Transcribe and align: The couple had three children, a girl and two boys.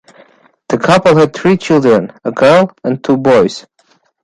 The 0.69 0.79
couple 0.79 1.15
had 1.15 1.35
three 1.35 1.57
children, 1.57 2.11
a 2.23 2.31
girl 2.31 2.71
and 2.83 3.03
two 3.03 3.17
boys. 3.17 3.67